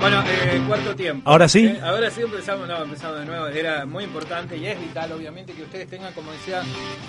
Bueno, 0.00 0.22
eh, 0.26 0.62
cuarto 0.66 0.96
tiempo. 0.96 1.30
¿Ahora 1.30 1.46
sí? 1.46 1.66
Eh, 1.66 1.80
ahora 1.82 2.10
sí 2.10 2.22
empezamos, 2.22 2.66
no, 2.66 2.82
empezamos 2.82 3.18
de 3.18 3.26
nuevo. 3.26 3.46
Era 3.48 3.84
muy 3.84 4.04
importante 4.04 4.56
y 4.56 4.66
es 4.66 4.80
vital, 4.80 5.12
obviamente, 5.12 5.52
que 5.52 5.62
ustedes 5.62 5.88
tengan, 5.88 6.14
como 6.14 6.32
decía 6.32 6.62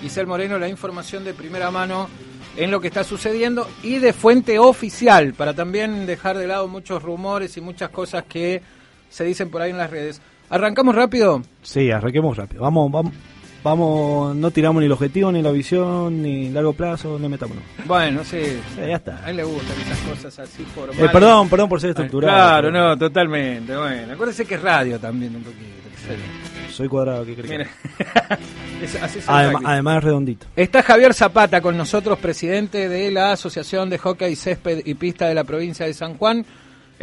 Isel 0.04 0.26
Moreno, 0.26 0.58
la 0.58 0.68
información 0.68 1.24
de 1.24 1.32
primera 1.32 1.70
mano 1.70 2.10
en 2.54 2.70
lo 2.70 2.82
que 2.82 2.88
está 2.88 3.02
sucediendo 3.02 3.66
y 3.82 3.98
de 3.98 4.12
fuente 4.12 4.58
oficial, 4.58 5.32
para 5.32 5.54
también 5.54 6.04
dejar 6.04 6.36
de 6.36 6.46
lado 6.46 6.68
muchos 6.68 7.02
rumores 7.02 7.56
y 7.56 7.62
muchas 7.62 7.88
cosas 7.88 8.24
que 8.24 8.60
se 9.08 9.24
dicen 9.24 9.50
por 9.50 9.62
ahí 9.62 9.70
en 9.70 9.78
las 9.78 9.90
redes. 9.90 10.20
¿Arrancamos 10.50 10.94
rápido? 10.94 11.40
Sí, 11.62 11.90
arranquemos 11.90 12.36
rápido. 12.36 12.62
Vamos, 12.62 12.92
vamos, 12.92 13.14
vamos, 13.62 14.34
no 14.36 14.50
tiramos 14.50 14.80
ni 14.80 14.86
el 14.86 14.92
objetivo, 14.92 15.30
ni 15.32 15.42
la 15.42 15.50
visión, 15.50 16.22
ni 16.22 16.50
largo 16.50 16.72
plazo, 16.72 17.18
no 17.18 17.28
metámonos. 17.28 17.62
Bueno, 17.86 18.22
sí. 18.24 18.40
ya 18.76 18.96
está. 18.96 19.24
A 19.24 19.30
él 19.30 19.36
le 19.36 19.44
gustan 19.44 19.76
esas 19.80 19.98
cosas 20.00 20.38
así 20.38 20.64
formales. 20.64 21.04
Eh, 21.04 21.08
perdón, 21.12 21.48
perdón 21.48 21.68
por 21.68 21.80
ser 21.80 21.90
estructurado. 21.90 22.34
Claro, 22.34 22.70
no, 22.70 22.96
totalmente. 22.98 23.76
Bueno, 23.76 24.12
acuérdese 24.14 24.44
que 24.44 24.54
es 24.56 24.62
radio 24.62 24.98
también 24.98 25.34
un 25.36 25.42
poquito. 25.42 25.62
Soy 26.72 26.88
cuadrado, 26.88 27.24
¿qué 27.24 27.34
crees? 27.34 27.50
Mira. 27.50 27.68
Es- 28.82 29.00
así 29.00 29.20
rugby. 29.20 29.64
además 29.64 29.98
es 29.98 30.04
redondito. 30.04 30.46
Está 30.56 30.82
Javier 30.82 31.14
Zapata 31.14 31.60
con 31.60 31.76
nosotros, 31.76 32.18
presidente 32.18 32.88
de 32.88 33.12
la 33.12 33.32
Asociación 33.32 33.88
de 33.88 33.98
Hockey, 33.98 34.34
Césped 34.34 34.82
y 34.84 34.94
Pista 34.94 35.28
de 35.28 35.34
la 35.34 35.44
provincia 35.44 35.86
de 35.86 35.94
San 35.94 36.14
Juan. 36.16 36.44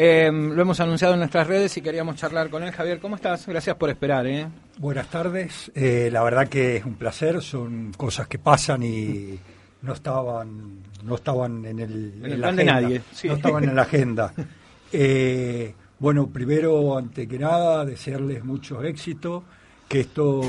Eh, 0.02 0.32
lo 0.32 0.62
hemos 0.62 0.80
anunciado 0.80 1.14
en 1.16 1.20
nuestras 1.20 1.46
redes 1.46 1.76
y 1.76 1.82
queríamos 1.82 2.16
charlar 2.16 2.50
con 2.50 2.64
él. 2.64 2.72
Javier, 2.72 3.00
¿cómo 3.02 3.18
estás? 3.18 3.46
Gracias 3.46 3.76
por 3.76 3.90
esperar. 3.90 4.26
¿eh? 4.28 4.48
Buenas 4.78 5.10
tardes. 5.10 5.70
Eh, 5.76 6.08
la 6.10 6.24
verdad 6.24 6.48
que 6.48 6.78
es 6.78 6.86
un 6.86 6.94
placer. 6.96 7.42
Son 7.42 7.92
cosas 7.98 8.26
que 8.30 8.40
pasan 8.40 8.82
y 8.84 9.38
no 9.82 9.92
estaban, 9.92 10.84
no 11.04 11.16
estaban 11.16 11.66
en 11.66 11.80
el, 11.80 12.14
En 12.24 12.32
el 12.32 12.40
la 12.40 12.48
plan 12.48 12.56
de 12.56 12.62
agenda. 12.64 12.82
nadie, 12.82 13.02
sí. 13.12 13.28
No 13.28 13.34
estaban 13.34 13.64
en 13.66 13.76
la 13.76 13.82
agenda. 13.82 14.34
Eh, 14.92 15.76
bueno, 16.00 16.26
primero, 16.32 16.98
ante 16.98 17.28
que 17.28 17.38
nada, 17.38 17.86
desearles 17.86 18.44
mucho 18.44 18.82
éxito. 18.82 19.44
Que 19.90 20.00
esto, 20.02 20.42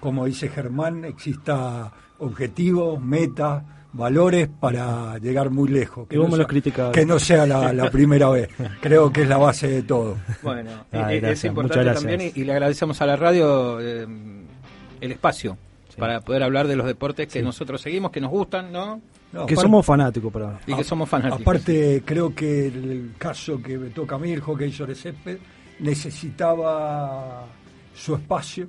como 0.00 0.24
dice 0.26 0.48
Germán, 0.48 1.04
exista 1.04 1.92
objetivos, 2.18 3.00
metas, 3.00 3.62
valores 3.92 4.48
para 4.48 5.18
llegar 5.18 5.50
muy 5.50 5.68
lejos. 5.68 6.06
Y 6.10 6.16
vos 6.16 6.30
no 6.30 6.36
los 6.38 6.46
sea-. 6.48 6.90
Que 6.92 7.04
no 7.06 7.18
sea 7.18 7.46
la, 7.46 7.72
la 7.72 7.90
primera 7.90 8.28
vez. 8.30 8.48
Creo 8.80 9.12
que 9.12 9.22
es 9.22 9.28
la 9.28 9.36
base 9.36 9.68
de 9.68 9.82
todo. 9.82 10.16
Bueno, 10.42 10.70
Ah, 10.92 11.12
eh, 11.12 11.20
gracias, 11.20 11.38
es 11.40 11.44
importante 11.44 11.78
muchas 11.78 11.84
gracias. 11.84 12.10
también 12.10 12.32
y, 12.34 12.40
y 12.40 12.44
le 12.44 12.52
agradecemos 12.52 13.00
a 13.02 13.06
la 13.06 13.16
radio 13.16 13.78
eh, 13.80 14.06
el 15.00 15.12
espacio 15.12 15.56
para 15.98 16.20
poder 16.22 16.42
hablar 16.42 16.66
de 16.66 16.76
los 16.76 16.86
deportes 16.86 17.28
que 17.28 17.42
nosotros 17.42 17.82
seguimos, 17.82 18.10
que 18.10 18.20
nos 18.22 18.30
gustan, 18.30 18.72
¿no? 18.72 19.02
No, 19.32 19.46
que 19.46 19.52
aparte- 19.54 19.60
somos 19.62 19.84
fanáticos, 19.86 20.32
para 20.32 20.58
Y 20.66 20.74
que 20.74 20.82
somos 20.84 21.08
fanáticos. 21.08 21.42
Aparte, 21.42 22.02
creo 22.06 22.34
que 22.34 22.66
el 22.68 23.12
caso 23.18 23.60
que 23.62 23.76
me 23.76 23.90
toca 23.90 24.14
a 24.16 24.18
mí, 24.18 24.32
el 24.32 24.40
hockey 24.40 24.72
sobre 24.72 24.94
césped, 24.94 25.38
necesitaba 25.78 27.46
su 27.94 28.14
espacio, 28.14 28.68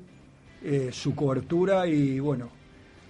eh, 0.64 0.90
su 0.92 1.16
cobertura 1.16 1.88
y 1.88 2.20
bueno, 2.20 2.50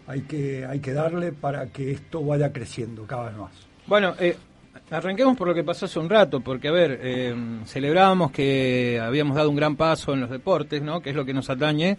hay 0.08 0.22
que, 0.22 0.66
hay 0.66 0.80
que 0.80 0.94
darle 0.94 1.31
para 1.31 1.67
que 1.67 1.92
esto 1.92 2.23
vaya 2.23 2.52
creciendo 2.52 3.06
cada 3.06 3.30
vez 3.30 3.38
más. 3.38 3.52
Bueno, 3.88 4.14
eh, 4.20 4.36
arranquemos 4.89 5.38
por 5.38 5.48
lo 5.48 5.54
que 5.54 5.64
pasó 5.64 5.86
hace 5.86 6.00
un 6.00 6.09
rato, 6.09 6.42
porque, 6.42 6.67
a 6.67 6.72
ver, 6.72 7.00
eh, 7.02 7.36
celebrábamos 7.66 8.32
que 8.32 9.00
habíamos 9.02 9.36
dado 9.36 9.50
un 9.50 9.56
gran 9.56 9.76
paso 9.76 10.14
en 10.14 10.22
los 10.22 10.30
deportes, 10.30 10.82
¿no? 10.82 11.02
Que 11.02 11.12
es 11.12 11.16
lo 11.16 11.26
que 11.26 11.34
nos 11.34 11.50
atañe, 11.50 11.98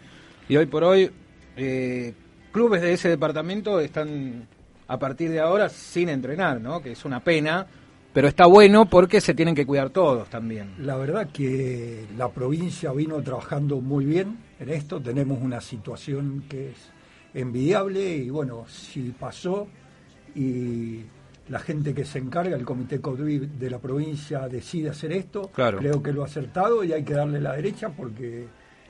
y 0.48 0.56
hoy 0.56 0.66
por 0.66 0.84
hoy 0.84 1.10
eh, 1.56 2.14
clubes 2.50 2.82
de 2.82 2.92
ese 2.92 3.08
departamento 3.08 3.80
están 3.80 4.46
a 4.88 4.98
partir 4.98 5.30
de 5.30 5.40
ahora 5.40 5.68
sin 5.68 6.08
entrenar, 6.08 6.60
¿no? 6.60 6.82
Que 6.82 6.92
es 6.92 7.04
una 7.04 7.20
pena, 7.20 7.66
pero 8.12 8.28
está 8.28 8.46
bueno 8.46 8.86
porque 8.86 9.20
se 9.20 9.34
tienen 9.34 9.54
que 9.54 9.66
cuidar 9.66 9.90
todos 9.90 10.28
también. 10.28 10.72
La 10.78 10.96
verdad 10.96 11.28
que 11.32 12.04
la 12.16 12.28
provincia 12.30 12.92
vino 12.92 13.22
trabajando 13.22 13.80
muy 13.80 14.04
bien 14.04 14.38
en 14.60 14.68
esto, 14.68 15.00
tenemos 15.00 15.40
una 15.42 15.60
situación 15.60 16.44
que 16.48 16.70
es 16.70 16.76
envidiable 17.34 18.16
y 18.16 18.30
bueno, 18.30 18.64
si 18.68 19.10
pasó 19.18 19.66
y 20.34 21.00
la 21.48 21.58
gente 21.58 21.92
que 21.94 22.04
se 22.04 22.18
encarga, 22.18 22.56
el 22.56 22.64
comité 22.64 23.00
COVID 23.00 23.42
de 23.42 23.70
la 23.70 23.78
provincia 23.78 24.48
decide 24.48 24.90
hacer 24.90 25.12
esto, 25.12 25.50
Claro. 25.54 25.78
creo 25.78 26.02
que 26.02 26.12
lo 26.12 26.22
ha 26.22 26.26
acertado 26.26 26.84
y 26.84 26.92
hay 26.92 27.02
que 27.02 27.14
darle 27.14 27.40
la 27.40 27.54
derecha 27.54 27.88
porque 27.90 28.46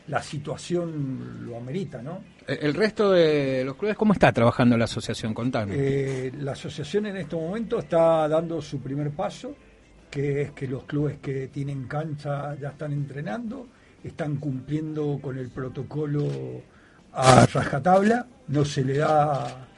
la 0.08 0.22
situación 0.22 1.46
lo 1.46 1.56
amerita, 1.56 2.02
¿no? 2.02 2.20
Eh, 2.46 2.58
El 2.62 2.74
resto 2.74 3.12
de 3.12 3.64
los 3.64 3.76
clubes, 3.76 3.96
¿cómo 3.96 4.12
está 4.12 4.32
trabajando 4.32 4.76
la 4.76 4.84
asociación? 4.84 5.32
Contanos. 5.34 5.76
Eh, 5.78 6.32
la 6.40 6.52
asociación 6.52 7.06
en 7.06 7.16
este 7.16 7.36
momento 7.36 7.78
está 7.78 8.28
dando 8.28 8.60
su 8.60 8.80
primer 8.80 9.10
paso, 9.10 9.54
que 10.10 10.42
es 10.42 10.50
que 10.52 10.66
los 10.66 10.84
clubes 10.84 11.18
que 11.20 11.48
tienen 11.48 11.84
cancha 11.84 12.54
ya 12.60 12.70
están 12.70 12.92
entrenando, 12.92 13.68
están 14.02 14.36
cumpliendo 14.36 15.18
con 15.22 15.38
el 15.38 15.48
protocolo 15.48 16.28
a 17.12 17.46
rajatabla, 17.46 18.26
no 18.48 18.64
se 18.64 18.84
le 18.84 18.98
da 18.98 19.68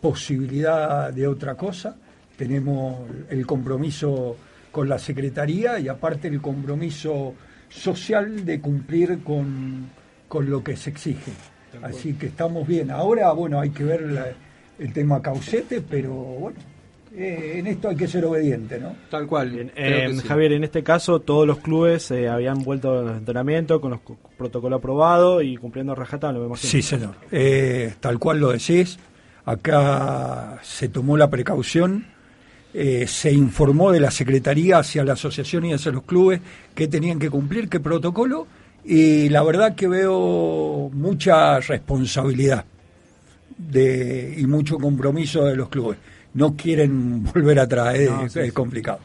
posibilidad 0.00 1.12
de 1.12 1.26
otra 1.26 1.54
cosa. 1.54 1.96
Tenemos 2.36 3.08
el 3.28 3.46
compromiso 3.46 4.36
con 4.70 4.88
la 4.88 4.98
Secretaría 4.98 5.78
y 5.78 5.88
aparte 5.88 6.28
el 6.28 6.40
compromiso 6.40 7.34
social 7.72 8.44
de 8.44 8.60
cumplir 8.60 9.20
con, 9.24 9.88
con 10.28 10.48
lo 10.50 10.62
que 10.62 10.76
se 10.76 10.90
exige. 10.90 11.32
Así 11.82 12.14
que 12.14 12.26
estamos 12.26 12.66
bien. 12.68 12.90
Ahora, 12.90 13.32
bueno, 13.32 13.58
hay 13.60 13.70
que 13.70 13.82
ver 13.84 14.02
la- 14.02 14.26
el 14.78 14.92
tema 14.92 15.22
caucete, 15.22 15.80
pero 15.80 16.12
bueno, 16.12 16.58
eh, 17.16 17.54
en 17.56 17.66
esto 17.66 17.88
hay 17.88 17.96
que 17.96 18.06
ser 18.08 18.24
obediente, 18.24 18.78
¿no? 18.78 18.94
Tal 19.10 19.26
cual. 19.26 19.50
Bien, 19.50 19.72
eh, 19.76 20.08
sí. 20.12 20.26
Javier, 20.26 20.52
en 20.52 20.64
este 20.64 20.82
caso 20.82 21.20
todos 21.20 21.46
los 21.46 21.58
clubes 21.58 22.10
eh, 22.10 22.28
habían 22.28 22.62
vuelto 22.62 22.98
a 22.98 23.02
los 23.02 23.16
entrenamientos 23.18 23.80
con 23.80 23.90
los 23.92 24.00
cu- 24.00 24.16
protocolo 24.36 24.76
aprobado 24.76 25.40
y 25.42 25.56
cumpliendo 25.56 25.94
rajatabla, 25.94 26.38
me 26.40 26.46
imagino. 26.46 26.70
Sí, 26.70 26.82
señor. 26.82 27.14
Eh, 27.30 27.94
tal 28.00 28.18
cual 28.18 28.38
lo 28.40 28.52
decís. 28.52 28.98
Acá 29.44 30.58
se 30.62 30.88
tomó 30.88 31.16
la 31.16 31.28
precaución, 31.28 32.06
eh, 32.74 33.06
se 33.06 33.32
informó 33.32 33.92
de 33.92 34.00
la 34.00 34.10
Secretaría 34.10 34.78
hacia 34.78 35.04
la 35.04 35.12
asociación 35.14 35.64
y 35.66 35.72
hacia 35.74 35.92
los 35.92 36.04
clubes 36.04 36.40
que 36.74 36.88
tenían 36.88 37.18
que 37.18 37.30
cumplir, 37.30 37.68
qué 37.68 37.80
protocolo, 37.80 38.46
y 38.84 39.28
la 39.28 39.42
verdad 39.42 39.74
que 39.74 39.88
veo 39.88 40.90
mucha 40.92 41.60
responsabilidad 41.60 42.64
de, 43.56 44.34
y 44.38 44.46
mucho 44.46 44.78
compromiso 44.78 45.44
de 45.44 45.56
los 45.56 45.68
clubes. 45.68 45.98
No 46.34 46.56
quieren 46.56 47.24
volver 47.34 47.58
atrás, 47.60 47.94
es, 47.94 48.10
No, 48.10 48.28
sí, 48.28 48.40
es 48.40 48.46
sí. 48.46 48.52
complicado. 48.52 49.00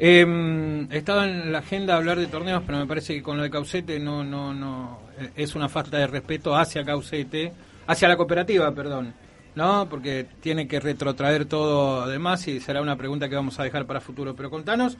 Eh, 0.00 0.86
estaba 0.92 1.28
en 1.28 1.50
la 1.50 1.58
agenda 1.58 1.96
hablar 1.96 2.18
de 2.18 2.28
torneos, 2.28 2.62
pero 2.64 2.78
me 2.78 2.86
parece 2.86 3.14
que 3.14 3.22
con 3.22 3.36
lo 3.36 3.42
de 3.42 3.50
Caucete 3.50 3.98
no, 3.98 4.22
no, 4.22 4.54
no 4.54 5.00
eh, 5.20 5.30
es 5.34 5.56
una 5.56 5.68
falta 5.68 5.98
de 5.98 6.06
respeto 6.06 6.54
hacia 6.56 6.84
Caucete, 6.84 7.52
hacia 7.88 8.06
la 8.06 8.16
cooperativa, 8.16 8.72
perdón, 8.72 9.12
¿no? 9.58 9.88
Porque 9.90 10.26
tiene 10.40 10.66
que 10.68 10.78
retrotraer 10.80 11.44
todo 11.44 12.02
además 12.02 12.46
y 12.48 12.60
será 12.60 12.80
una 12.80 12.96
pregunta 12.96 13.28
que 13.28 13.34
vamos 13.34 13.58
a 13.60 13.64
dejar 13.64 13.84
para 13.86 14.00
futuro. 14.00 14.34
Pero 14.36 14.48
contanos 14.50 14.96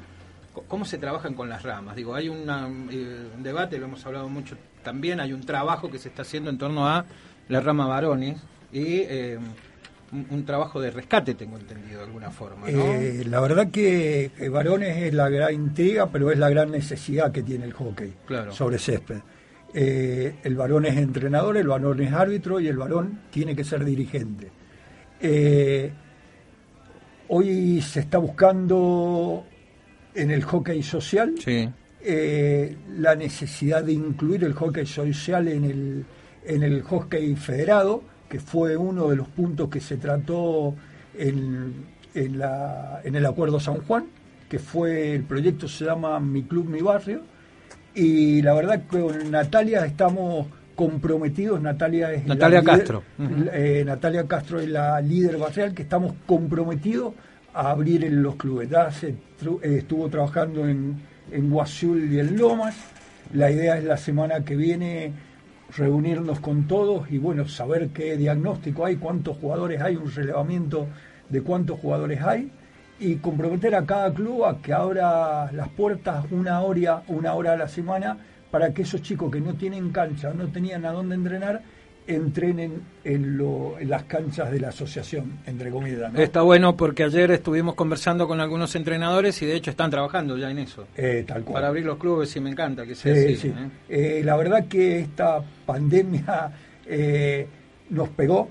co- 0.52 0.64
cómo 0.68 0.84
se 0.84 0.98
trabajan 0.98 1.32
con 1.34 1.48
las 1.48 1.62
ramas. 1.62 1.94
Digo, 1.96 2.14
hay 2.14 2.28
una, 2.28 2.68
eh, 2.90 3.28
un 3.36 3.42
debate, 3.42 3.78
lo 3.78 3.86
hemos 3.86 4.04
hablado 4.04 4.28
mucho 4.28 4.56
también, 4.82 5.20
hay 5.20 5.32
un 5.32 5.42
trabajo 5.46 5.90
que 5.90 5.98
se 5.98 6.08
está 6.08 6.22
haciendo 6.22 6.50
en 6.50 6.58
torno 6.58 6.86
a 6.88 7.04
la 7.48 7.60
rama 7.60 7.86
varones 7.86 8.36
y 8.72 8.98
eh, 9.00 9.38
un, 10.12 10.26
un 10.30 10.44
trabajo 10.44 10.80
de 10.80 10.90
rescate, 10.90 11.34
tengo 11.34 11.56
entendido 11.58 12.00
de 12.00 12.06
alguna 12.06 12.30
forma, 12.30 12.68
¿no? 12.70 12.84
Eh, 12.94 13.24
la 13.26 13.40
verdad 13.40 13.70
que 13.70 14.30
eh, 14.38 14.48
varones 14.48 14.96
es 15.04 15.14
la 15.14 15.28
gran 15.28 15.54
intriga, 15.54 16.08
pero 16.10 16.30
es 16.30 16.38
la 16.38 16.48
gran 16.50 16.70
necesidad 16.70 17.30
que 17.32 17.42
tiene 17.42 17.64
el 17.66 17.72
hockey 17.74 18.12
Claro. 18.26 18.52
sobre 18.52 18.78
césped. 18.78 19.20
Eh, 19.74 20.36
el 20.44 20.56
varón 20.56 20.86
es 20.86 20.96
entrenador, 20.96 21.56
el 21.56 21.68
varón 21.68 22.00
es 22.00 22.12
árbitro 22.12 22.58
y 22.60 22.68
el 22.68 22.76
varón 22.78 23.20
tiene 23.30 23.54
que 23.54 23.64
ser 23.64 23.84
dirigente. 23.84 24.50
Eh, 25.20 25.92
hoy 27.28 27.80
se 27.82 28.00
está 28.00 28.18
buscando 28.18 29.44
en 30.14 30.30
el 30.30 30.42
hockey 30.44 30.82
social 30.82 31.34
Sí. 31.38 31.68
eh, 32.00 32.76
la 32.96 33.14
necesidad 33.14 33.82
de 33.84 33.92
incluir 33.92 34.44
el 34.44 34.54
hockey 34.54 34.86
social 34.86 35.48
en 35.48 35.64
el, 35.64 36.04
en 36.44 36.62
el 36.62 36.82
hockey 36.82 37.34
federado, 37.36 38.02
que 38.28 38.40
fue 38.40 38.76
uno 38.76 39.08
de 39.08 39.16
los 39.16 39.28
puntos 39.28 39.68
que 39.68 39.80
se 39.80 39.96
trató 39.96 40.74
en, 41.16 41.74
en, 42.14 42.38
la, 42.38 43.00
en 43.04 43.14
el 43.16 43.26
Acuerdo 43.26 43.60
San 43.60 43.78
Juan, 43.82 44.06
que 44.48 44.58
fue 44.58 45.14
el 45.14 45.24
proyecto 45.24 45.68
se 45.68 45.84
llama 45.84 46.18
Mi 46.20 46.42
Club, 46.44 46.66
Mi 46.68 46.80
Barrio, 46.80 47.22
y 47.94 48.42
la 48.42 48.54
verdad 48.54 48.82
con 48.88 49.30
Natalia 49.30 49.84
estamos 49.84 50.46
comprometidos, 50.74 51.60
Natalia 51.60 52.12
es 52.12 52.26
la 52.26 52.34
Natalia 52.34 52.60
líder- 52.60 52.78
Castro. 52.78 53.02
Eh, 53.52 53.82
Natalia 53.84 54.26
Castro 54.26 54.60
es 54.60 54.68
la 54.68 55.00
líder 55.00 55.36
barrial, 55.36 55.74
que 55.74 55.82
estamos 55.82 56.14
comprometidos 56.26 57.14
a 57.52 57.70
abrir 57.70 58.04
en 58.04 58.22
los 58.22 58.36
clubes. 58.36 58.70
Ya 58.70 58.90
se 58.92 59.14
tru- 59.42 59.58
eh, 59.62 59.78
estuvo 59.78 60.08
trabajando 60.08 60.68
en, 60.68 60.96
en 61.32 61.50
Guazul 61.50 62.12
y 62.12 62.20
en 62.20 62.36
Lomas. 62.36 62.76
La 63.34 63.50
idea 63.50 63.76
es 63.76 63.84
la 63.84 63.96
semana 63.96 64.44
que 64.44 64.54
viene 64.54 65.12
reunirnos 65.76 66.40
con 66.40 66.66
todos 66.66 67.10
y 67.10 67.18
bueno, 67.18 67.46
saber 67.48 67.88
qué 67.88 68.16
diagnóstico 68.16 68.86
hay, 68.86 68.96
cuántos 68.96 69.36
jugadores 69.36 69.82
hay, 69.82 69.96
un 69.96 70.10
relevamiento 70.10 70.86
de 71.28 71.42
cuántos 71.42 71.78
jugadores 71.80 72.22
hay 72.22 72.50
y 73.00 73.16
comprometer 73.16 73.74
a 73.74 73.86
cada 73.86 74.12
club 74.12 74.44
a 74.44 74.60
que 74.60 74.72
abra 74.72 75.50
las 75.52 75.68
puertas 75.68 76.24
una 76.30 76.60
hora, 76.60 77.02
una 77.08 77.34
hora 77.34 77.52
a 77.52 77.56
la 77.56 77.68
semana 77.68 78.18
para 78.50 78.72
que 78.72 78.82
esos 78.82 79.02
chicos 79.02 79.30
que 79.30 79.40
no 79.40 79.54
tienen 79.54 79.90
cancha, 79.90 80.32
no 80.32 80.48
tenían 80.48 80.84
a 80.84 80.92
dónde 80.92 81.14
entrenar, 81.14 81.62
entrenen 82.06 82.82
en, 83.04 83.36
lo, 83.36 83.78
en 83.78 83.90
las 83.90 84.04
canchas 84.04 84.50
de 84.50 84.58
la 84.58 84.68
asociación, 84.68 85.40
entre 85.46 85.70
comillas. 85.70 86.12
Está 86.14 86.40
bueno 86.40 86.74
porque 86.74 87.04
ayer 87.04 87.30
estuvimos 87.30 87.74
conversando 87.74 88.26
con 88.26 88.40
algunos 88.40 88.74
entrenadores 88.74 89.40
y 89.42 89.46
de 89.46 89.54
hecho 89.54 89.70
están 89.70 89.90
trabajando 89.90 90.38
ya 90.38 90.50
en 90.50 90.60
eso. 90.60 90.88
Eh, 90.96 91.24
tal 91.26 91.44
cual. 91.44 91.54
Para 91.54 91.68
abrir 91.68 91.84
los 91.84 91.98
clubes 91.98 92.34
y 92.34 92.40
me 92.40 92.50
encanta 92.50 92.86
que 92.86 92.94
sea 92.94 93.12
así. 93.12 93.36
Sí. 93.36 93.48
¿eh? 93.48 94.18
Eh, 94.20 94.22
la 94.24 94.36
verdad 94.36 94.66
que 94.66 95.00
esta 95.00 95.42
pandemia 95.66 96.50
nos 97.90 98.08
pegó. 98.10 98.48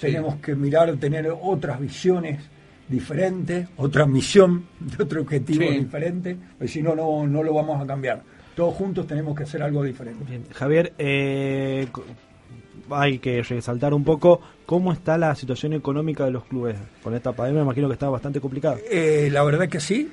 Tenemos 0.00 0.36
que 0.36 0.54
mirar, 0.54 0.96
tener 0.96 1.30
otras 1.42 1.78
visiones 1.78 2.40
diferentes, 2.90 3.68
otra 3.76 4.04
misión, 4.04 4.66
de 4.80 5.02
otro 5.04 5.22
objetivo 5.22 5.70
diferente, 5.70 6.36
porque 6.58 6.68
si 6.68 6.82
no, 6.82 6.94
no, 6.94 7.26
no 7.26 7.42
lo 7.42 7.54
vamos 7.54 7.80
a 7.80 7.86
cambiar. 7.86 8.22
Todos 8.54 8.74
juntos 8.74 9.06
tenemos 9.06 9.36
que 9.36 9.44
hacer 9.44 9.62
algo 9.62 9.84
diferente. 9.84 10.40
Javier, 10.52 10.92
eh, 10.98 11.86
hay 12.90 13.18
que 13.20 13.42
resaltar 13.42 13.94
un 13.94 14.04
poco 14.04 14.40
cómo 14.66 14.92
está 14.92 15.16
la 15.16 15.34
situación 15.34 15.72
económica 15.72 16.24
de 16.24 16.32
los 16.32 16.44
clubes. 16.44 16.76
Con 17.02 17.14
esta 17.14 17.32
pandemia 17.32 17.62
me 17.62 17.66
imagino 17.66 17.86
que 17.86 17.94
está 17.94 18.08
bastante 18.08 18.40
complicado. 18.40 18.78
Eh, 18.90 19.28
la 19.32 19.42
verdad 19.44 19.68
que 19.68 19.80
sí. 19.80 20.10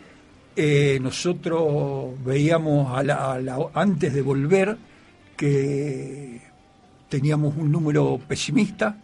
Eh, 0.56 0.97
nosotros 1.01 2.13
veíamos 2.25 2.88
a 2.89 3.69
antes 3.73 4.13
de 4.13 4.21
volver 4.21 4.77
que 5.35 6.41
teníamos 7.09 7.56
un 7.57 7.71
número 7.71 8.19
pesimista. 8.27 8.97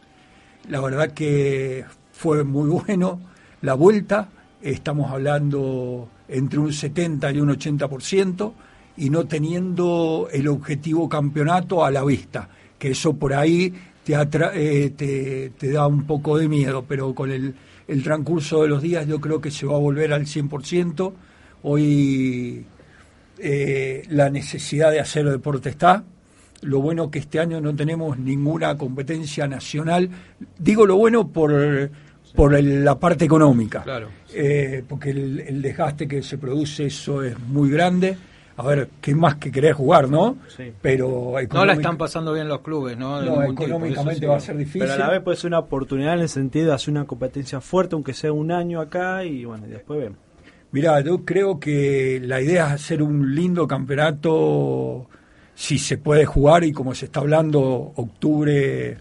La 0.70 0.80
verdad 0.80 1.12
que 1.12 1.86
fue 2.12 2.44
muy 2.44 2.70
bueno 2.88 3.33
la 3.64 3.74
vuelta. 3.74 4.30
Estamos 4.62 5.12
hablando 5.12 6.08
entre 6.28 6.60
un 6.60 6.72
70 6.72 7.32
y 7.32 7.40
un 7.40 7.50
80% 7.50 8.54
y 8.98 9.10
no 9.10 9.26
teniendo 9.26 10.30
el 10.32 10.48
objetivo 10.48 11.10
campeonato 11.10 11.84
a 11.84 11.90
la 11.90 12.04
vista 12.06 12.48
que 12.84 12.92
eso 12.92 13.14
por 13.14 13.34
ahí 13.34 13.74
te, 14.04 14.14
eh, 14.56 15.52
te, 15.58 15.72
da 15.72 15.88
un 15.88 16.06
poco 16.06 16.38
de 16.38 16.50
miedo, 16.50 16.84
pero 16.86 17.16
con 17.16 17.32
el, 17.32 17.56
transcurso 18.04 18.64
de 18.64 18.68
los 18.68 18.82
días 18.82 19.08
yo 19.08 19.22
creo 19.22 19.40
que 19.40 19.52
se 19.52 19.66
va 19.66 19.76
a 19.76 19.80
volver 19.80 20.12
al 20.12 20.26
100%. 20.26 21.14
Hoy 21.64 22.66
eh, 23.38 24.04
la 24.10 24.30
necesidad 24.30 24.92
de 24.92 25.00
hacer 25.00 25.30
deporte 25.30 25.70
está. 25.70 26.04
Lo 26.60 26.82
bueno 26.82 27.10
que 27.10 27.20
este 27.20 27.40
año 27.40 27.62
no 27.62 27.74
tenemos 27.74 28.20
ninguna 28.20 28.78
competencia 28.78 29.48
nacional. 29.48 30.10
Digo 30.60 30.86
lo 30.86 30.98
bueno 30.98 31.30
por, 31.30 31.90
por 32.36 32.62
la 32.62 33.00
parte 33.00 33.26
económica, 33.26 33.84
claro. 33.84 34.10
Eh, 34.34 34.84
porque 34.88 35.12
el, 35.12 35.40
el 35.42 35.62
desgaste 35.62 36.08
que 36.08 36.24
se 36.24 36.38
produce 36.38 36.88
eso 36.88 37.24
es 37.24 37.38
muy 37.40 37.70
grande 37.70 38.18
a 38.56 38.64
ver, 38.64 38.90
¿qué 39.02 39.16
más 39.16 39.36
que 39.36 39.52
querés 39.52 39.76
jugar, 39.76 40.10
no? 40.10 40.38
Sí. 40.56 40.72
Pero 40.82 41.34
No 41.52 41.66
la 41.66 41.74
están 41.74 41.98
pasando 41.98 42.34
bien 42.34 42.48
los 42.48 42.62
clubes, 42.62 42.98
¿no? 42.98 43.22
no, 43.22 43.44
económicamente 43.44 44.28
va 44.28 44.38
a 44.38 44.40
ser 44.40 44.58
difícil. 44.58 44.82
Pero 44.82 44.94
a 44.94 44.98
la 44.98 45.10
vez 45.10 45.22
puede 45.22 45.38
ser 45.38 45.48
una 45.48 45.60
oportunidad 45.60 46.14
en 46.14 46.22
el 46.22 46.30
sentido 46.30 46.68
de 46.68 46.74
hacer 46.74 46.92
una 46.92 47.06
competencia 47.06 47.62
fuerte, 47.62 47.96
aunque 47.96 48.14
sea 48.14 48.32
un 48.32 48.52
año 48.52 48.80
acá, 48.80 49.26
y 49.26 49.46
bueno, 49.46 49.66
después 49.68 50.00
vemos. 50.00 50.20
Mirá, 50.72 51.02
yo 51.02 51.24
creo 51.26 51.60
que 51.60 52.20
la 52.24 52.42
idea 52.42 52.68
es 52.68 52.74
hacer 52.74 53.02
un 53.02 53.34
lindo 53.34 53.68
campeonato, 53.68 55.08
si 55.56 55.80
se 55.80 55.98
puede 55.98 56.26
jugar, 56.26 56.64
y 56.64 56.74
como 56.74 56.94
se 56.94 57.06
está 57.06 57.22
hablando, 57.22 57.62
octubre, 57.96 58.98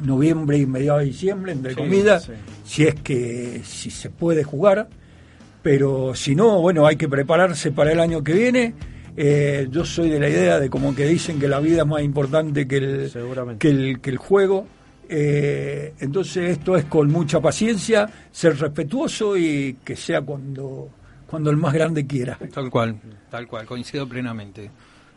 noviembre 0.00 0.58
y 0.58 0.66
mediados 0.66 1.00
de 1.00 1.06
diciembre, 1.06 1.52
entre 1.52 1.74
comillas, 1.74 2.30
si 2.64 2.84
es 2.84 2.94
que 2.96 3.62
si 3.64 3.90
se 3.90 4.10
puede 4.10 4.44
jugar 4.44 4.88
pero 5.64 6.14
si 6.14 6.34
no, 6.34 6.60
bueno, 6.60 6.86
hay 6.86 6.96
que 6.96 7.08
prepararse 7.08 7.72
para 7.72 7.90
el 7.90 7.98
año 7.98 8.22
que 8.22 8.34
viene. 8.34 8.74
Eh, 9.16 9.66
yo 9.70 9.86
soy 9.86 10.10
de 10.10 10.20
la 10.20 10.28
idea 10.28 10.60
de 10.60 10.68
como 10.68 10.94
que 10.94 11.06
dicen 11.06 11.40
que 11.40 11.48
la 11.48 11.58
vida 11.58 11.80
es 11.80 11.88
más 11.88 12.02
importante 12.02 12.68
que 12.68 12.76
el, 12.76 13.10
que 13.58 13.70
el, 13.70 14.00
que 14.02 14.10
el 14.10 14.18
juego. 14.18 14.66
Eh, 15.08 15.94
entonces 16.00 16.50
esto 16.50 16.76
es 16.76 16.84
con 16.84 17.10
mucha 17.10 17.40
paciencia, 17.40 18.06
ser 18.30 18.58
respetuoso 18.58 19.38
y 19.38 19.78
que 19.82 19.96
sea 19.96 20.20
cuando, 20.20 20.90
cuando 21.26 21.50
el 21.50 21.56
más 21.56 21.72
grande 21.72 22.06
quiera. 22.06 22.38
Tal 22.52 22.68
cual, 22.68 23.00
tal 23.30 23.46
cual, 23.46 23.64
coincido 23.64 24.06
plenamente. 24.06 24.70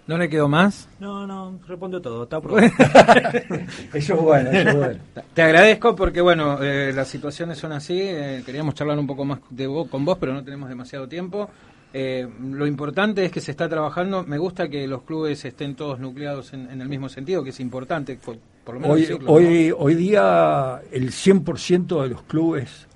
¿No 0.07 0.17
le 0.17 0.29
quedó 0.29 0.47
más? 0.47 0.87
No, 1.01 1.27
no, 1.27 1.59
responde 1.67 1.99
todo, 1.99 2.23
está 2.23 2.37
eso 3.93 4.13
es 4.13 4.21
bueno, 4.21 4.49
eso 4.51 4.69
es 4.69 4.75
bueno. 4.75 4.99
Te 5.33 5.41
agradezco 5.41 5.95
porque, 5.97 6.21
bueno, 6.21 6.63
eh, 6.63 6.93
las 6.93 7.09
situaciones 7.09 7.57
son 7.57 7.73
así. 7.73 7.99
Eh, 7.99 8.41
queríamos 8.45 8.73
charlar 8.73 8.97
un 8.97 9.05
poco 9.05 9.25
más 9.25 9.39
de 9.49 9.67
vos, 9.67 9.89
con 9.89 10.05
vos, 10.05 10.17
pero 10.17 10.33
no 10.33 10.45
tenemos 10.45 10.69
demasiado 10.69 11.09
tiempo. 11.09 11.49
Eh, 11.93 12.25
lo 12.41 12.65
importante 12.65 13.25
es 13.25 13.31
que 13.33 13.41
se 13.41 13.51
está 13.51 13.67
trabajando. 13.67 14.23
Me 14.23 14.37
gusta 14.37 14.69
que 14.69 14.87
los 14.87 15.01
clubes 15.01 15.43
estén 15.43 15.75
todos 15.75 15.99
nucleados 15.99 16.53
en, 16.53 16.69
el 16.79 16.87
mismo 16.87 17.09
sentido, 17.09 17.43
que 17.43 17.49
es 17.49 17.59
importante, 17.59 18.17
por, 18.17 18.37
lo 18.75 18.79
menos 18.79 18.97
hoy, 18.97 19.19
hoy, 19.25 19.73
hoy 19.77 19.95
día 19.95 20.81
el 20.89 21.11
100% 21.11 22.01
de 22.03 22.09
los 22.09 22.23
clubes 22.23 22.87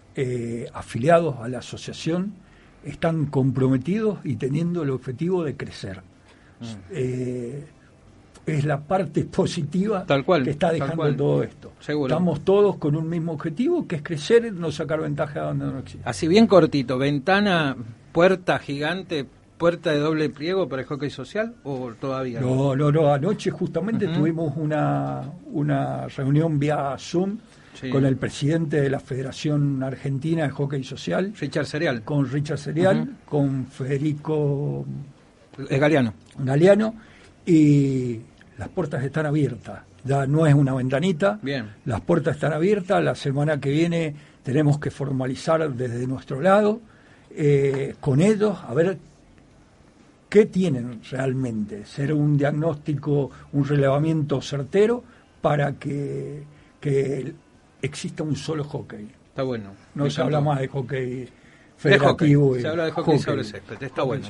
afiliados 0.73 1.37
a 1.39 1.49
la 1.49 1.59
asociación 1.59 2.33
están 2.85 3.25
comprometidos 3.25 4.19
y 4.23 4.35
teniendo 4.37 4.83
el 4.83 4.91
objetivo 4.91 5.43
de 5.43 5.57
crecer. 5.57 6.03
Eh, 6.91 7.65
es 8.45 8.65
la 8.65 8.79
parte 8.79 9.23
positiva 9.25 10.05
que 10.05 10.49
está 10.49 10.71
dejando 10.71 11.15
todo 11.15 11.43
esto. 11.43 11.71
Estamos 11.79 12.41
todos 12.41 12.77
con 12.77 12.95
un 12.95 13.07
mismo 13.07 13.33
objetivo, 13.33 13.87
que 13.87 13.97
es 13.97 14.01
crecer, 14.01 14.51
no 14.53 14.71
sacar 14.71 15.01
ventaja 15.01 15.41
donde 15.41 15.65
no 15.65 15.79
existe. 15.79 16.07
Así 16.07 16.27
bien 16.27 16.47
cortito, 16.47 16.97
ventana, 16.97 17.75
puerta 18.11 18.57
gigante, 18.59 19.25
puerta 19.57 19.91
de 19.91 19.99
doble 19.99 20.29
pliego 20.29 20.67
para 20.67 20.81
el 20.81 20.87
hockey 20.87 21.11
social 21.11 21.53
o 21.63 21.91
todavía 21.99 22.41
no? 22.41 22.75
No, 22.75 22.91
no, 22.91 23.13
anoche 23.13 23.51
justamente 23.51 24.07
tuvimos 24.07 24.53
una, 24.57 25.21
una 25.51 26.07
reunión 26.07 26.57
vía 26.57 26.95
Zoom 26.97 27.37
con 27.91 28.05
el 28.05 28.17
presidente 28.17 28.81
de 28.81 28.89
la 28.89 28.99
Federación 28.99 29.81
Argentina 29.83 30.43
de 30.43 30.49
Hockey 30.49 30.83
Social. 30.83 31.33
Richard 31.39 31.65
Serial. 31.65 32.03
Con 32.03 32.29
Richard 32.29 32.57
Serial, 32.57 33.17
con 33.25 33.65
Federico 33.65 34.85
es 35.69 35.79
Galeano. 35.79 36.13
Galeano, 36.37 36.95
y 37.45 38.19
las 38.57 38.69
puertas 38.69 39.03
están 39.03 39.25
abiertas. 39.25 39.81
Ya 40.03 40.25
no 40.25 40.47
es 40.47 40.53
una 40.53 40.73
ventanita. 40.73 41.39
Bien. 41.41 41.69
Las 41.85 42.01
puertas 42.01 42.35
están 42.35 42.53
abiertas. 42.53 43.03
La 43.03 43.15
semana 43.15 43.59
que 43.59 43.69
viene 43.69 44.15
tenemos 44.43 44.79
que 44.79 44.89
formalizar 44.89 45.71
desde 45.73 46.07
nuestro 46.07 46.41
lado 46.41 46.81
eh, 47.35 47.95
con 47.99 48.19
ellos 48.21 48.57
a 48.67 48.73
ver 48.73 48.97
qué 50.29 50.45
tienen 50.45 51.01
realmente. 51.09 51.85
Ser 51.85 52.13
un 52.13 52.37
diagnóstico, 52.37 53.29
un 53.53 53.65
relevamiento 53.65 54.41
certero 54.41 55.03
para 55.41 55.73
que, 55.73 56.43
exista 57.81 58.23
un 58.23 58.35
solo 58.35 58.63
hockey. 58.63 59.09
Está 59.29 59.43
bueno. 59.43 59.71
No 59.95 60.09
se 60.09 60.21
habla 60.21 60.41
más 60.41 60.59
de 60.59 60.67
hockey 60.67 61.29
federativo. 61.77 62.55
Se 62.55 62.67
habla 62.67 62.85
de 62.85 62.91
hockey, 62.91 63.19
sobre 63.19 63.43
césped. 63.43 63.81
Está 63.81 64.03
bueno. 64.03 64.25